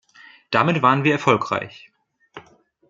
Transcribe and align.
Damit 0.49 0.81
waren 0.81 1.03
wir 1.03 1.11
erfolgreich. 1.13 1.91